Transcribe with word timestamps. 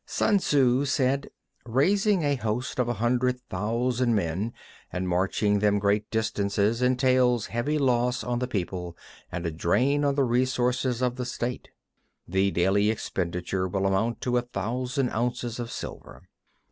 Sun 0.07 0.39
Tzŭ 0.39 0.87
said: 0.87 1.29
Raising 1.63 2.23
a 2.23 2.33
host 2.33 2.79
of 2.79 2.89
a 2.89 2.95
hundred 2.95 3.39
thousand 3.51 4.15
men 4.15 4.51
and 4.91 5.07
marching 5.07 5.59
them 5.59 5.77
great 5.77 6.09
distances 6.09 6.81
entails 6.81 7.45
heavy 7.45 7.77
loss 7.77 8.23
on 8.23 8.39
the 8.39 8.47
people 8.47 8.97
and 9.31 9.45
a 9.45 9.51
drain 9.51 10.03
on 10.03 10.15
the 10.15 10.23
resources 10.23 11.03
of 11.03 11.17
the 11.17 11.25
State. 11.27 11.69
The 12.27 12.49
daily 12.49 12.89
expenditure 12.89 13.67
will 13.67 13.85
amount 13.85 14.21
to 14.21 14.37
a 14.37 14.41
thousand 14.41 15.11
ounces 15.11 15.59
of 15.59 15.69
silver. 15.69 16.27